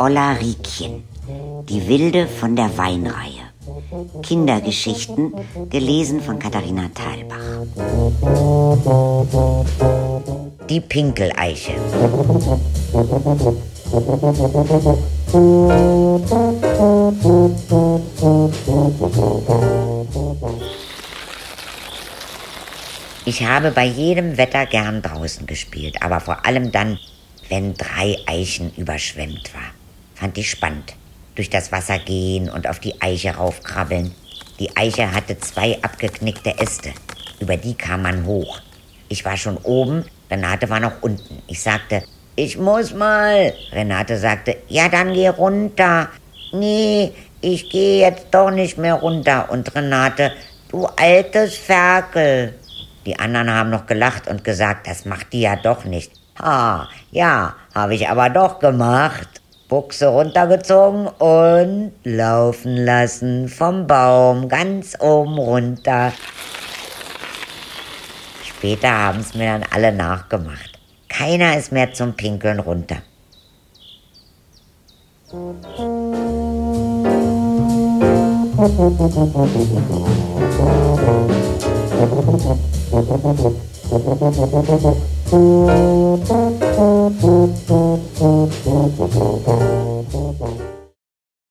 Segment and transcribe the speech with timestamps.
[0.00, 1.02] Olla Riekchen,
[1.68, 3.48] die Wilde von der Weinreihe.
[4.22, 5.32] Kindergeschichten,
[5.70, 7.66] gelesen von Katharina Thalbach.
[10.70, 11.72] Die Pinkeleiche.
[23.24, 27.00] Ich habe bei jedem Wetter gern draußen gespielt, aber vor allem dann,
[27.48, 29.77] wenn drei Eichen überschwemmt war.
[30.18, 30.94] Fand ich spannend.
[31.36, 34.12] Durch das Wasser gehen und auf die Eiche raufkrabbeln.
[34.58, 36.90] Die Eiche hatte zwei abgeknickte Äste.
[37.38, 38.60] Über die kam man hoch.
[39.08, 41.40] Ich war schon oben, Renate war noch unten.
[41.46, 42.02] Ich sagte,
[42.34, 43.54] ich muss mal.
[43.70, 46.08] Renate sagte, ja, dann geh runter.
[46.52, 49.50] Nee, ich gehe jetzt doch nicht mehr runter.
[49.50, 50.32] Und Renate,
[50.70, 52.54] du altes Ferkel.
[53.06, 56.10] Die anderen haben noch gelacht und gesagt, das macht die ja doch nicht.
[56.40, 59.40] Ha, ja, habe ich aber doch gemacht.
[59.68, 66.12] Buchse runtergezogen und laufen lassen vom Baum ganz oben runter.
[68.42, 70.78] Später haben es mir dann alle nachgemacht.
[71.10, 72.96] Keiner ist mehr zum Pinkeln runter.
[75.30, 75.58] Musik
[88.98, 90.77] バンバンバン。